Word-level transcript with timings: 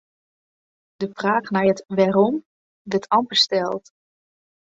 De 1.01 1.07
fraach 1.17 1.49
nei 1.53 1.67
it 1.73 1.85
wêrom 1.95 2.35
wurdt 2.89 3.11
amper 3.17 3.37
steld. 3.45 3.85